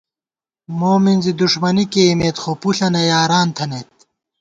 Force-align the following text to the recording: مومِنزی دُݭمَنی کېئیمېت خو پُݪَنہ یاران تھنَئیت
مومِنزی 0.79 1.31
دُݭمَنی 1.41 1.85
کېئیمېت 1.91 2.37
خو 2.43 2.51
پُݪَنہ 2.61 3.01
یاران 3.11 3.47
تھنَئیت 3.55 3.89